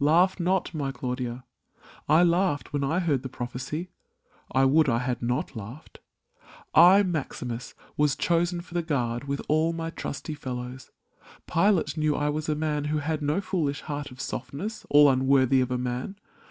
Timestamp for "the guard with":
8.74-9.40